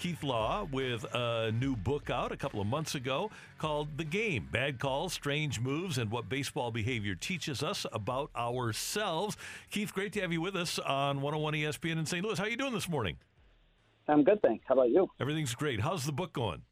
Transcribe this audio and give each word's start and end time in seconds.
Keith 0.00 0.22
Law 0.22 0.66
with 0.72 1.04
a 1.12 1.52
new 1.52 1.76
book 1.76 2.08
out 2.08 2.32
a 2.32 2.36
couple 2.36 2.58
of 2.58 2.66
months 2.66 2.94
ago 2.94 3.30
called 3.58 3.98
The 3.98 4.04
Game 4.04 4.48
Bad 4.50 4.78
Calls, 4.78 5.12
Strange 5.12 5.60
Moves, 5.60 5.98
and 5.98 6.10
What 6.10 6.26
Baseball 6.26 6.70
Behavior 6.70 7.14
Teaches 7.14 7.62
Us 7.62 7.84
About 7.92 8.30
Ourselves. 8.34 9.36
Keith, 9.70 9.92
great 9.92 10.14
to 10.14 10.22
have 10.22 10.32
you 10.32 10.40
with 10.40 10.56
us 10.56 10.78
on 10.78 11.20
101 11.20 11.52
ESPN 11.52 11.98
in 11.98 12.06
St. 12.06 12.24
Louis. 12.24 12.38
How 12.38 12.44
are 12.44 12.48
you 12.48 12.56
doing 12.56 12.72
this 12.72 12.88
morning? 12.88 13.18
I'm 14.08 14.24
good, 14.24 14.40
thanks. 14.40 14.64
How 14.66 14.72
about 14.72 14.88
you? 14.88 15.06
Everything's 15.20 15.54
great. 15.54 15.82
How's 15.82 16.06
the 16.06 16.12
book 16.12 16.32
going? 16.32 16.62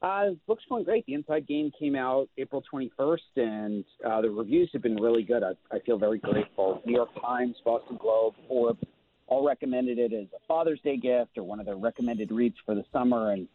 Uh, 0.00 0.26
the 0.26 0.38
book's 0.46 0.62
going 0.68 0.84
great. 0.84 1.04
The 1.06 1.14
Inside 1.14 1.48
Game 1.48 1.72
came 1.76 1.96
out 1.96 2.28
April 2.38 2.62
21st, 2.72 3.18
and 3.34 3.84
uh, 4.08 4.20
the 4.20 4.30
reviews 4.30 4.70
have 4.74 4.82
been 4.82 4.94
really 4.94 5.24
good. 5.24 5.42
I, 5.42 5.54
I 5.74 5.80
feel 5.80 5.98
very 5.98 6.18
grateful. 6.18 6.80
New 6.86 6.94
York 6.94 7.10
Times, 7.20 7.56
Boston 7.64 7.96
Globe, 8.00 8.34
Forbes, 8.46 8.78
all 9.26 9.46
recommended 9.46 9.98
it 9.98 10.12
as 10.12 10.26
a 10.34 10.46
Father's 10.46 10.80
Day 10.80 10.96
gift 10.96 11.36
or 11.36 11.42
one 11.42 11.60
of 11.60 11.66
their 11.66 11.76
recommended 11.76 12.30
reads 12.30 12.56
for 12.64 12.74
the 12.74 12.84
summer, 12.92 13.32
and 13.32 13.48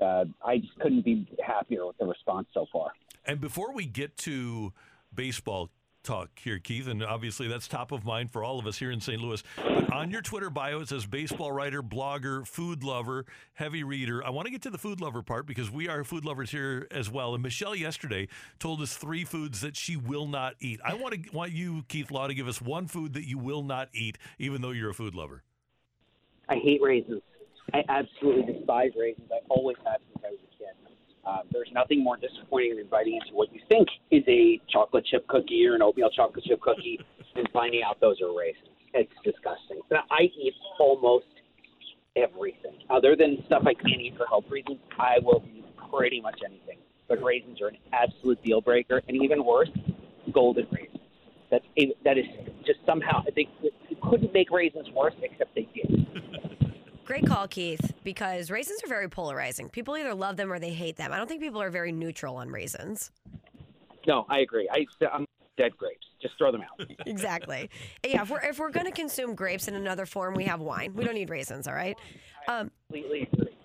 uh, 0.00 0.24
I 0.44 0.58
just 0.58 0.78
couldn't 0.78 1.04
be 1.04 1.26
happier 1.44 1.86
with 1.86 1.98
the 1.98 2.06
response 2.06 2.48
so 2.54 2.66
far. 2.72 2.90
And 3.26 3.40
before 3.40 3.72
we 3.72 3.84
get 3.84 4.16
to 4.18 4.72
baseball 5.14 5.70
talk 6.02 6.30
here, 6.38 6.58
Keith, 6.58 6.88
and 6.88 7.02
obviously 7.02 7.48
that's 7.48 7.68
top 7.68 7.92
of 7.92 8.04
mind 8.04 8.30
for 8.30 8.42
all 8.42 8.58
of 8.58 8.66
us 8.66 8.78
here 8.78 8.90
in 8.90 9.00
St. 9.00 9.20
Louis. 9.20 9.42
But 9.56 9.92
on 9.92 10.10
your 10.10 10.22
Twitter 10.22 10.50
bio, 10.50 10.80
it 10.80 10.88
says 10.88 11.06
baseball 11.06 11.52
writer, 11.52 11.82
blogger, 11.82 12.46
food 12.46 12.82
lover, 12.82 13.26
heavy 13.54 13.84
reader. 13.84 14.24
I 14.24 14.30
want 14.30 14.46
to 14.46 14.50
get 14.50 14.62
to 14.62 14.70
the 14.70 14.78
food 14.78 15.00
lover 15.00 15.22
part 15.22 15.46
because 15.46 15.70
we 15.70 15.88
are 15.88 16.04
food 16.04 16.24
lovers 16.24 16.50
here 16.50 16.86
as 16.90 17.10
well. 17.10 17.34
And 17.34 17.42
Michelle 17.42 17.74
yesterday 17.74 18.28
told 18.58 18.80
us 18.80 18.96
three 18.96 19.24
foods 19.24 19.60
that 19.60 19.76
she 19.76 19.96
will 19.96 20.26
not 20.26 20.54
eat. 20.60 20.80
I 20.84 20.94
want 20.94 21.14
to 21.14 21.36
want 21.36 21.52
you, 21.52 21.84
Keith 21.88 22.10
Law, 22.10 22.26
to 22.26 22.34
give 22.34 22.48
us 22.48 22.62
one 22.62 22.86
food 22.86 23.14
that 23.14 23.28
you 23.28 23.38
will 23.38 23.62
not 23.62 23.88
eat, 23.92 24.18
even 24.38 24.62
though 24.62 24.70
you're 24.70 24.90
a 24.90 24.94
food 24.94 25.14
lover. 25.14 25.42
I 26.48 26.56
hate 26.56 26.80
raisins. 26.82 27.22
I 27.74 27.84
absolutely 27.88 28.54
despise 28.54 28.92
raisins. 28.98 29.28
I 29.30 29.40
always 29.50 29.76
have 29.84 30.00
since 30.12 30.24
I 30.24 30.30
was 30.30 30.38
a 30.40 30.58
kid. 30.58 30.94
Um, 31.26 31.40
there's 31.52 31.67
nothing 31.78 32.02
more 32.02 32.16
disappointing 32.16 32.76
than 32.76 32.86
biting 32.90 33.14
into 33.14 33.34
what 33.34 33.52
you 33.52 33.60
think 33.68 33.88
is 34.10 34.24
a 34.26 34.60
chocolate 34.68 35.06
chip 35.06 35.26
cookie 35.28 35.64
or 35.66 35.76
an 35.76 35.82
oatmeal 35.82 36.10
chocolate 36.10 36.44
chip 36.44 36.60
cookie 36.60 36.98
and 37.36 37.48
finding 37.52 37.82
out 37.86 38.00
those 38.00 38.20
are 38.20 38.36
raisins. 38.36 38.66
It's 38.94 39.12
disgusting. 39.22 39.80
I 40.10 40.22
eat 40.22 40.54
almost 40.80 41.26
everything. 42.16 42.78
Other 42.90 43.14
than 43.14 43.38
stuff 43.46 43.62
I 43.66 43.74
can't 43.74 44.00
eat 44.00 44.14
for 44.16 44.26
health 44.26 44.46
reasons, 44.50 44.78
I 44.98 45.16
will 45.22 45.44
eat 45.54 45.64
pretty 45.90 46.20
much 46.20 46.40
anything. 46.44 46.78
But 47.08 47.22
raisins 47.22 47.60
are 47.60 47.68
an 47.68 47.78
absolute 47.92 48.42
deal 48.42 48.60
breaker, 48.60 49.00
and 49.08 49.22
even 49.22 49.44
worse, 49.44 49.70
golden 50.32 50.66
raisins. 50.72 50.98
That's 51.50 51.64
a, 51.78 51.94
that 52.04 52.18
is 52.18 52.26
just 52.66 52.80
somehow 52.84 53.22
they, 53.34 53.48
they 53.62 53.96
couldn't 54.10 54.32
make 54.34 54.50
raisins 54.50 54.88
worse, 54.94 55.14
except 55.22 55.54
they 55.54 55.68
did. 55.74 56.06
Great 57.08 57.26
call, 57.26 57.48
Keith, 57.48 57.94
because 58.04 58.50
raisins 58.50 58.82
are 58.84 58.86
very 58.86 59.08
polarizing. 59.08 59.70
People 59.70 59.96
either 59.96 60.12
love 60.12 60.36
them 60.36 60.52
or 60.52 60.58
they 60.58 60.74
hate 60.74 60.98
them. 60.98 61.10
I 61.10 61.16
don't 61.16 61.26
think 61.26 61.40
people 61.40 61.62
are 61.62 61.70
very 61.70 61.90
neutral 61.90 62.36
on 62.36 62.50
raisins. 62.50 63.10
No, 64.06 64.26
I 64.28 64.40
agree. 64.40 64.68
I, 64.70 64.84
I'm 65.10 65.24
dead 65.56 65.74
grapes. 65.78 66.06
Just 66.20 66.36
throw 66.36 66.52
them 66.52 66.60
out. 66.60 66.86
exactly. 67.06 67.70
Yeah, 68.06 68.20
if 68.20 68.28
we're 68.28 68.40
if 68.40 68.58
we're 68.58 68.68
going 68.68 68.84
to 68.84 68.92
consume 68.92 69.34
grapes 69.34 69.68
in 69.68 69.74
another 69.74 70.04
form, 70.04 70.34
we 70.34 70.44
have 70.44 70.60
wine. 70.60 70.92
We 70.94 71.02
don't 71.02 71.14
need 71.14 71.30
raisins, 71.30 71.66
all 71.66 71.72
right? 71.72 71.96
Um, 72.46 72.70
completely 72.90 73.26
agree. 73.32 73.56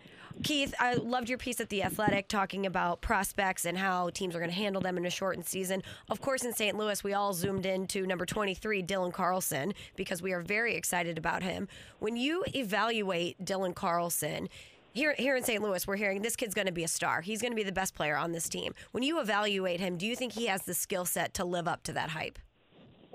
Keith, 0.44 0.75
I 0.77 0.95
loved 0.95 1.30
your 1.30 1.38
piece 1.38 1.61
at 1.61 1.69
The 1.69 1.83
Athletic 1.83 2.27
talking 2.27 2.66
about 2.66 2.99
prospects 2.99 3.66
and 3.66 3.77
how 3.77 4.09
teams 4.09 4.36
are 4.36 4.39
going 4.39 4.52
to 4.52 4.55
handle 4.55 4.81
them 4.81 4.98
in 4.98 5.05
a 5.05 5.09
shortened 5.09 5.45
season. 5.45 5.81
Of 6.09 6.20
course, 6.20 6.43
in 6.43 6.54
St. 6.54 6.77
Louis, 6.77 7.02
we 7.02 7.14
all 7.14 7.33
zoomed 7.33 7.65
into 7.65 8.05
number 8.05 8.26
23, 8.26 8.83
Dylan 8.83 9.14
Carlson, 9.14 9.73
because 9.95 10.21
we 10.21 10.33
are 10.33 10.42
very 10.42 10.76
excited 10.76 11.17
about 11.17 11.43
him. 11.43 11.70
When 11.99 12.17
you 12.17 12.43
evaluate 12.53 13.43
Dylan 13.43 13.73
Carlson, 13.73 14.49
here, 14.92 15.15
here 15.17 15.37
in 15.37 15.43
St. 15.43 15.64
Louis, 15.64 15.87
we're 15.87 15.95
hearing 15.95 16.21
this 16.21 16.36
kid's 16.36 16.53
going 16.53 16.67
to 16.67 16.73
be 16.73 16.83
a 16.83 16.89
star. 16.89 17.21
He's 17.21 17.42
going 17.42 17.53
to 17.53 17.55
be 17.55 17.64
the 17.64 17.71
best 17.71 17.95
player 17.95 18.17
on 18.17 18.33
this 18.33 18.49
team. 18.49 18.73
When 18.92 19.02
you 19.02 19.21
evaluate 19.21 19.80
him, 19.80 19.98
do 19.98 20.05
you 20.05 20.15
think 20.15 20.33
he 20.33 20.48
has 20.48 20.64
the 20.64 20.73
skill 20.73 21.05
set 21.05 21.33
to 21.36 21.45
live 21.45 21.70
up 21.70 21.83
to 21.83 21.93
that 21.93 22.09
hype? 22.09 22.37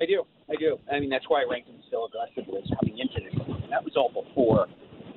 I 0.00 0.06
do. 0.06 0.24
I 0.48 0.54
do. 0.56 0.78
I 0.90 0.98
mean, 0.98 1.10
that's 1.10 1.28
why 1.28 1.42
I 1.42 1.44
ranked 1.50 1.68
him 1.68 1.82
so 1.90 2.06
aggressively 2.06 2.62
coming 2.80 2.98
into 2.98 3.20
this. 3.20 3.34
And 3.62 3.70
that 3.70 3.84
was 3.84 3.96
all 3.96 4.08
before 4.08 4.66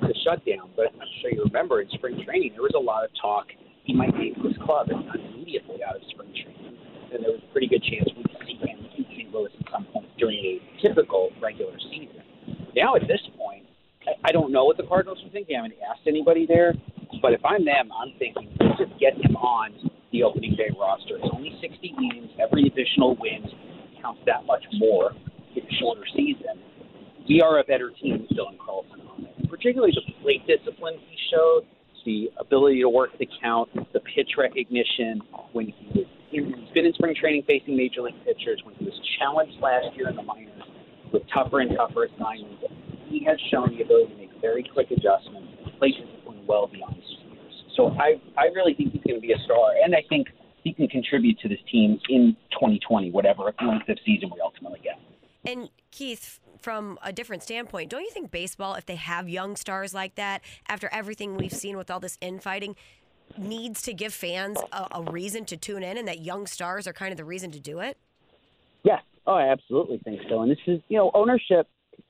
the 0.08 0.16
shutdown. 0.24 0.70
But 0.76 0.94
I'm 0.94 1.08
sure 1.22 1.32
you 1.32 1.44
remember 1.44 1.82
in 1.82 1.90
spring 1.92 2.22
training, 2.26 2.52
there 2.54 2.64
was 2.64 2.76
a 2.76 2.82
lot 2.82 3.04
of 3.04 3.12
talk 3.22 3.48
he 3.84 3.94
might 3.94 4.14
leave 4.16 4.36
his 4.38 4.56
club 4.64 4.90
and 4.90 5.06
not 5.06 5.18
immediately 5.18 5.84
out 5.84 5.96
of 5.96 6.02
spring 6.10 6.34
training. 6.34 6.78
And 7.14 7.24
there 7.24 7.32
was 7.32 7.42
a 7.42 7.52
pretty 7.52 7.68
good 7.68 7.84
chance 7.84 8.08
we'd 8.16 8.30
see 8.46 8.56
him 8.62 8.86
in 8.98 9.06
St. 9.12 9.34
Louis 9.34 9.52
at 9.60 9.72
some 9.72 9.86
point 9.86 10.08
during 10.18 10.38
a 10.38 10.62
typical 10.82 11.30
regular 11.42 11.78
season. 11.92 12.22
Now, 12.76 12.96
at 12.96 13.08
this 13.08 13.22
point, 13.38 13.66
I, 14.08 14.30
I 14.30 14.32
don't 14.32 14.52
know 14.52 14.66
what 14.66 14.78
the 14.78 14.88
Cardinals 14.88 15.20
are 15.26 15.32
thinking. 15.32 15.56
I 15.58 15.64
haven't 15.64 15.80
asked 15.82 16.08
anybody 16.08 16.46
there. 16.46 16.74
But 17.22 17.34
if 17.34 17.44
I'm 17.44 17.66
them, 17.66 17.92
I'm 17.92 18.14
thinking 18.18 18.50
just 18.78 18.98
get 19.00 19.14
him 19.14 19.36
on 19.36 19.74
the 20.12 20.24
opening 20.24 20.56
day 20.56 20.70
roster. 20.78 21.18
It's 21.18 21.30
only 21.32 21.58
60 21.62 21.96
games. 22.00 22.30
Every 22.40 22.68
additional 22.68 23.16
win 23.20 23.46
counts 24.02 24.22
that 24.26 24.46
much 24.46 24.64
more 24.80 25.12
in 25.56 25.64
a 25.64 25.74
shorter 25.80 26.06
season. 26.16 26.60
We 27.28 27.42
are 27.42 27.60
a 27.60 27.64
better 27.64 27.92
team 28.02 28.28
Dylan 28.32 28.58
Carlson 28.58 28.91
particularly 29.52 29.94
the 29.94 30.14
plate 30.24 30.48
discipline 30.48 30.96
he 31.08 31.18
showed, 31.30 31.68
the 32.06 32.32
ability 32.40 32.82
to 32.82 32.90
work 32.90 33.12
the 33.20 33.28
count, 33.44 33.70
the 33.94 34.00
pitch 34.00 34.32
recognition 34.38 35.22
when 35.52 35.68
he 35.68 35.88
was 35.94 36.08
in, 36.32 36.54
he's 36.56 36.74
been 36.74 36.86
in 36.86 36.94
spring 36.94 37.14
training 37.14 37.44
facing 37.46 37.76
major 37.76 38.02
league 38.02 38.16
pitchers, 38.26 38.62
when 38.64 38.74
he 38.76 38.86
was 38.86 38.94
challenged 39.20 39.60
last 39.62 39.96
year 39.96 40.10
in 40.10 40.16
the 40.16 40.24
minors 40.24 40.64
with 41.12 41.22
tougher 41.34 41.60
and 41.60 41.76
tougher 41.76 42.06
assignments, 42.06 42.64
he 43.10 43.24
has 43.26 43.38
shown 43.52 43.70
the 43.76 43.84
ability 43.84 44.14
to 44.14 44.18
make 44.18 44.32
very 44.42 44.64
quick 44.74 44.90
adjustments 44.90 45.52
and 45.64 45.78
plate 45.78 45.94
discipline 46.00 46.42
well 46.48 46.68
beyond 46.68 46.96
his 46.96 47.06
years. 47.30 47.54
So 47.76 47.90
I 48.00 48.20
I 48.38 48.46
really 48.56 48.74
think 48.74 48.94
he's 48.94 49.04
going 49.04 49.20
to 49.20 49.22
be 49.22 49.34
a 49.34 49.40
star, 49.44 49.74
and 49.84 49.94
I 49.94 50.04
think 50.08 50.28
he 50.64 50.74
can 50.74 50.88
contribute 50.88 51.40
to 51.40 51.50
this 51.50 51.60
team 51.72 52.00
in 52.10 52.36
2020, 52.54 53.12
whatever 53.12 53.54
length 53.62 53.90
of 53.90 53.98
season 54.06 54.32
we 54.34 54.40
ultimately 54.42 54.80
get. 54.84 54.98
And 55.44 55.70
Keith, 55.92 56.40
from 56.62 57.00
a 57.04 57.12
different 57.12 57.44
standpoint, 57.44 57.90
don't 57.90 58.04
you 58.04 58.12
think 58.12 58.32
baseball, 58.32 58.76
if 58.76 58.86
they 58.86 58.96
have 58.96 59.28
young 59.28 59.56
stars 59.56 59.94
like 59.94 60.16
that, 60.16 60.42
after 60.68 60.90
everything 60.92 61.36
we've 61.36 61.52
seen 61.52 61.78
with 61.78 61.90
all 61.90 62.00
this 62.00 62.18
infighting, 62.22 62.76
needs 63.38 63.82
to 63.84 63.94
give 63.94 64.14
fans 64.14 64.60
a, 64.72 64.88
a 64.92 65.04
reason 65.12 65.46
to 65.46 65.58
tune 65.58 65.84
in, 65.84 65.98
and 65.98 66.08
that 66.08 66.20
young 66.20 66.46
stars 66.46 66.88
are 66.88 66.94
kind 66.94 67.12
of 67.12 67.18
the 67.18 67.26
reason 67.26 67.52
to 67.52 67.60
do 67.60 67.80
it? 67.80 67.98
Yes. 68.84 69.02
Oh, 69.28 69.34
I 69.34 69.52
absolutely 69.52 70.00
think 70.00 70.22
so. 70.30 70.42
And 70.42 70.52
this 70.52 70.58
is, 70.68 70.82
you 70.88 70.98
know, 70.98 71.12
ownership. 71.14 71.68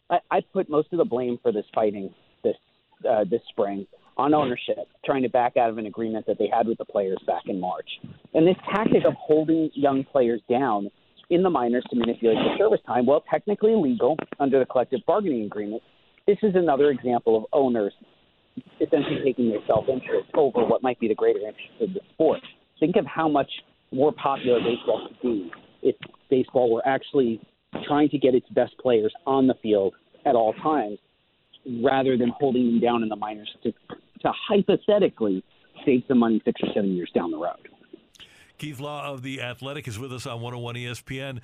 I, 0.09 0.19
I 0.29 0.41
put 0.53 0.69
most 0.69 0.87
of 0.91 0.97
the 0.97 1.05
blame 1.05 1.37
for 1.41 1.51
this 1.51 1.65
fighting 1.73 2.13
this 2.43 2.55
uh, 3.09 3.25
this 3.29 3.41
spring 3.49 3.85
on 4.17 4.33
ownership, 4.33 4.77
trying 5.05 5.23
to 5.23 5.29
back 5.29 5.57
out 5.57 5.69
of 5.69 5.77
an 5.77 5.85
agreement 5.85 6.25
that 6.27 6.37
they 6.37 6.47
had 6.47 6.67
with 6.67 6.77
the 6.77 6.85
players 6.85 7.17
back 7.25 7.43
in 7.47 7.59
March. 7.59 7.89
And 8.33 8.47
this 8.47 8.57
tactic 8.71 9.03
of 9.05 9.13
holding 9.13 9.69
young 9.73 10.03
players 10.03 10.41
down 10.49 10.89
in 11.31 11.41
the 11.41 11.49
minors 11.49 11.83
to 11.89 11.95
manipulate 11.95 12.37
the 12.37 12.57
service 12.57 12.81
time, 12.85 13.05
well, 13.05 13.23
technically 13.31 13.73
legal 13.75 14.17
under 14.39 14.59
the 14.59 14.65
collective 14.65 14.99
bargaining 15.07 15.45
agreement. 15.45 15.81
This 16.27 16.37
is 16.43 16.53
another 16.55 16.91
example 16.91 17.37
of 17.37 17.45
owners 17.53 17.93
essentially 18.81 19.21
taking 19.23 19.49
their 19.49 19.61
self 19.65 19.85
interest 19.87 20.29
over 20.35 20.63
what 20.65 20.83
might 20.83 20.99
be 20.99 21.07
the 21.07 21.15
greater 21.15 21.39
interest 21.39 21.71
of 21.79 21.93
the 21.93 22.01
sport. 22.13 22.41
Think 22.79 22.97
of 22.97 23.05
how 23.05 23.29
much 23.29 23.49
more 23.93 24.11
popular 24.11 24.59
baseball 24.59 25.07
could 25.07 25.21
be 25.21 25.51
if 25.81 25.95
baseball 26.29 26.71
were 26.71 26.85
actually 26.85 27.39
trying 27.87 28.09
to 28.09 28.17
get 28.17 28.35
its 28.35 28.47
best 28.49 28.77
players 28.79 29.13
on 29.25 29.47
the 29.47 29.55
field 29.63 29.95
at 30.25 30.35
all 30.35 30.53
times 30.61 30.99
rather 31.81 32.17
than 32.17 32.29
holding 32.37 32.65
them 32.67 32.79
down 32.81 33.03
in 33.03 33.09
the 33.09 33.15
minors 33.15 33.49
to, 33.63 33.71
to 33.71 34.31
hypothetically 34.49 35.43
save 35.85 36.03
some 36.07 36.19
money 36.19 36.41
six 36.43 36.59
or 36.61 36.73
seven 36.73 36.93
years 36.93 37.09
down 37.15 37.31
the 37.31 37.37
road. 37.37 37.70
Keith 38.61 38.79
Law 38.79 39.11
of 39.11 39.23
The 39.23 39.41
Athletic 39.41 39.87
is 39.87 39.97
with 39.97 40.13
us 40.13 40.27
on 40.27 40.39
101 40.39 40.75
ESPN. 40.75 41.39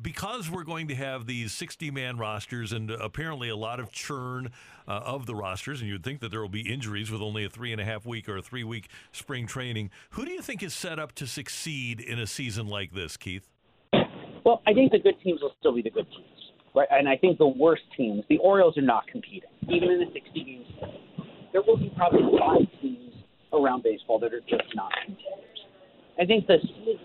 Because 0.00 0.50
we're 0.50 0.64
going 0.64 0.88
to 0.88 0.94
have 0.94 1.26
these 1.26 1.52
60 1.52 1.90
man 1.90 2.16
rosters 2.16 2.72
and 2.72 2.90
apparently 2.90 3.50
a 3.50 3.56
lot 3.56 3.78
of 3.78 3.92
churn 3.92 4.50
uh, 4.88 5.02
of 5.04 5.26
the 5.26 5.34
rosters, 5.34 5.82
and 5.82 5.90
you'd 5.90 6.02
think 6.02 6.20
that 6.20 6.30
there 6.30 6.40
will 6.40 6.48
be 6.48 6.62
injuries 6.62 7.10
with 7.10 7.20
only 7.20 7.44
a 7.44 7.50
three 7.50 7.72
and 7.72 7.80
a 7.80 7.84
half 7.84 8.06
week 8.06 8.26
or 8.26 8.38
a 8.38 8.42
three 8.42 8.64
week 8.64 8.88
spring 9.12 9.46
training, 9.46 9.90
who 10.12 10.24
do 10.24 10.30
you 10.30 10.40
think 10.40 10.62
is 10.62 10.72
set 10.72 10.98
up 10.98 11.12
to 11.16 11.26
succeed 11.26 12.00
in 12.00 12.18
a 12.18 12.26
season 12.26 12.66
like 12.66 12.94
this, 12.94 13.18
Keith? 13.18 13.46
Well, 14.42 14.62
I 14.66 14.72
think 14.72 14.92
the 14.92 14.98
good 14.98 15.20
teams 15.22 15.42
will 15.42 15.52
still 15.60 15.74
be 15.74 15.82
the 15.82 15.90
good 15.90 16.06
teams. 16.08 16.26
Right? 16.74 16.88
And 16.90 17.06
I 17.06 17.18
think 17.18 17.36
the 17.36 17.48
worst 17.48 17.82
teams, 17.98 18.24
the 18.30 18.38
Orioles 18.38 18.78
are 18.78 18.80
not 18.80 19.06
competing. 19.08 19.50
Even 19.68 19.90
in 19.90 20.00
the 20.00 20.06
60 20.10 20.42
games, 20.42 20.66
there 21.52 21.60
will 21.66 21.76
be 21.76 21.92
probably 21.94 22.22
five 22.38 22.80
teams 22.80 23.12
around 23.52 23.82
baseball 23.82 24.18
that 24.20 24.32
are 24.32 24.40
just 24.40 24.74
not 24.74 24.90
competing. 25.04 25.19
I 26.20 26.26
think 26.26 26.46
the 26.46 26.58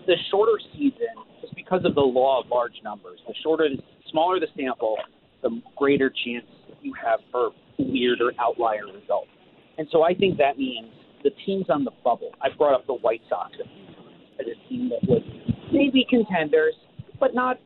the 0.06 0.16
shorter 0.30 0.60
season, 0.74 1.16
just 1.40 1.54
because 1.56 1.84
of 1.84 1.94
the 1.94 2.02
law 2.02 2.42
of 2.42 2.50
large 2.50 2.76
numbers, 2.84 3.18
the 3.26 3.34
shorter, 3.42 3.68
the 3.70 3.82
smaller 4.10 4.38
the 4.38 4.48
sample, 4.56 4.98
the 5.42 5.48
the 5.48 5.62
greater 5.74 6.10
chance 6.10 6.44
you 6.82 6.92
have 7.02 7.20
for 7.32 7.50
weird 7.78 8.20
or 8.20 8.32
outlier 8.38 8.84
results. 8.86 9.30
And 9.78 9.88
so 9.90 10.02
I 10.02 10.12
think 10.12 10.36
that 10.38 10.58
means 10.58 10.92
the 11.24 11.30
teams 11.46 11.66
on 11.70 11.84
the 11.84 11.92
bubble. 12.04 12.30
I 12.42 12.48
brought 12.56 12.74
up 12.74 12.86
the 12.86 12.94
White 12.94 13.22
Sox 13.28 13.52
a 13.54 13.64
few 13.64 13.86
times 13.94 14.40
as 14.40 14.46
a 14.52 14.68
team 14.68 14.90
that 14.90 15.08
was 15.08 15.22
maybe 15.72 16.06
contenders, 16.08 16.74
but 17.18 17.34
not 17.34 17.58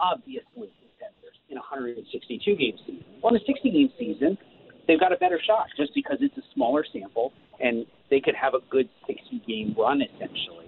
obviously 0.00 0.70
contenders 0.82 1.38
in 1.48 1.58
a 1.58 1.62
162 1.62 2.56
game 2.56 2.74
season. 2.86 3.04
Well, 3.22 3.34
in 3.34 3.40
a 3.40 3.44
60 3.46 3.70
game 3.70 3.90
season, 3.98 4.36
they've 4.88 5.00
got 5.00 5.12
a 5.12 5.16
better 5.16 5.40
shot 5.46 5.66
just 5.76 5.94
because 5.94 6.18
it's 6.20 6.36
a 6.36 6.46
smaller 6.54 6.84
sample 6.92 7.32
and 7.60 7.86
they 8.10 8.18
could 8.18 8.34
have 8.34 8.54
a 8.54 8.60
good 8.70 8.88
60 9.06 9.42
game 9.46 9.76
run 9.78 10.02
essentially 10.02 10.67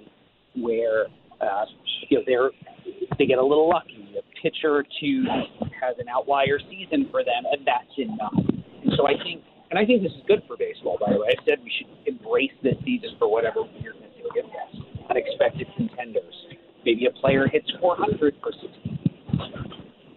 where 0.56 1.06
uh, 1.40 1.64
you 2.08 2.18
know 2.18 2.24
they're 2.26 2.50
they 3.18 3.26
get 3.26 3.38
a 3.38 3.44
little 3.44 3.68
lucky. 3.68 4.14
A 4.18 4.22
pitcher 4.42 4.84
two 5.00 5.24
has 5.80 5.96
an 5.98 6.08
outlier 6.08 6.58
season 6.70 7.08
for 7.10 7.24
them, 7.24 7.44
and 7.50 7.66
that's 7.66 7.94
enough. 7.98 8.34
And 8.82 8.92
so 8.96 9.06
I 9.06 9.14
think, 9.22 9.42
and 9.70 9.78
I 9.78 9.84
think 9.84 10.02
this 10.02 10.12
is 10.12 10.24
good 10.26 10.42
for 10.46 10.56
baseball. 10.56 10.98
By 11.00 11.12
the 11.12 11.20
way, 11.20 11.28
I 11.32 11.38
said 11.44 11.58
we 11.62 11.72
should 11.72 11.90
embrace 12.06 12.54
this 12.62 12.76
season 12.84 13.16
for 13.18 13.30
whatever 13.30 13.62
weirdness 13.62 14.12
it'll 14.18 14.32
give 14.32 14.46
us. 14.46 14.72
Unexpected 15.08 15.66
contenders. 15.76 16.34
Maybe 16.84 17.06
a 17.06 17.12
player 17.20 17.46
hits 17.46 17.70
400 17.80 18.34
for 18.40 18.52
60 18.52 19.00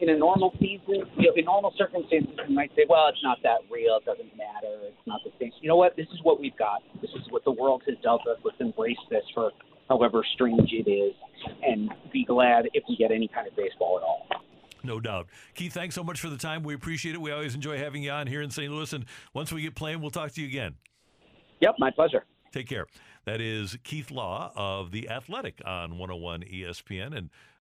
in 0.03 0.09
a 0.09 0.17
normal 0.17 0.51
season, 0.59 1.07
you 1.15 1.31
know, 1.31 1.33
in 1.35 1.45
normal 1.45 1.73
circumstances, 1.77 2.35
you 2.47 2.53
might 2.53 2.71
say, 2.75 2.83
well, 2.89 3.07
it's 3.07 3.23
not 3.23 3.37
that 3.43 3.63
real. 3.71 3.95
It 3.95 4.05
doesn't 4.05 4.35
matter. 4.35 4.91
It's 4.91 5.07
not 5.07 5.21
the 5.23 5.31
same. 5.39 5.51
You 5.61 5.69
know 5.69 5.77
what? 5.77 5.95
This 5.95 6.07
is 6.11 6.19
what 6.23 6.41
we've 6.41 6.57
got. 6.57 6.83
This 7.01 7.11
is 7.15 7.23
what 7.29 7.45
the 7.45 7.55
world 7.55 7.83
has 7.87 7.95
dealt 8.03 8.27
us. 8.27 8.37
Let's 8.43 8.59
embrace 8.59 8.99
this 9.09 9.23
for 9.33 9.51
however 9.89 10.23
strange 10.33 10.71
it 10.71 10.89
is 10.89 11.13
and 11.61 11.89
be 12.11 12.25
glad 12.25 12.69
if 12.73 12.83
we 12.87 12.95
get 12.95 13.11
any 13.11 13.27
kind 13.27 13.47
of 13.47 13.55
baseball 13.55 13.97
at 13.97 14.03
all. 14.03 14.43
No 14.83 14.99
doubt. 14.99 15.27
Keith, 15.55 15.73
thanks 15.73 15.95
so 15.95 16.03
much 16.03 16.19
for 16.19 16.29
the 16.29 16.37
time. 16.37 16.63
We 16.63 16.73
appreciate 16.73 17.15
it. 17.15 17.21
We 17.21 17.31
always 17.31 17.55
enjoy 17.55 17.77
having 17.77 18.03
you 18.03 18.11
on 18.11 18.27
here 18.27 18.41
in 18.41 18.49
St. 18.49 18.71
Louis. 18.71 18.91
And 18.91 19.05
once 19.33 19.51
we 19.51 19.61
get 19.61 19.75
playing, 19.75 20.01
we'll 20.01 20.11
talk 20.11 20.31
to 20.33 20.41
you 20.41 20.47
again. 20.47 20.75
Yep, 21.61 21.75
my 21.79 21.89
pleasure. 21.89 22.25
Take 22.51 22.67
care. 22.67 22.85
That 23.25 23.39
is 23.39 23.77
Keith 23.83 24.11
Law 24.11 24.51
of 24.55 24.91
The 24.91 25.09
Athletic 25.09 25.61
on 25.65 25.91
101 25.91 26.41
ESPN. 26.41 27.17
And 27.17 27.29